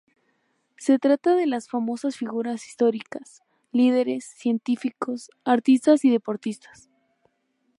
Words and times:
Se 0.77 0.97
trata 0.97 1.35
de 1.35 1.45
las 1.45 1.69
famosas 1.69 2.17
figuras 2.17 2.65
históricas: 2.67 3.43
líderes, 3.71 4.25
científicos, 4.25 5.29
artistas 5.45 6.03
y 6.05 6.09
deportistas. 6.09 6.89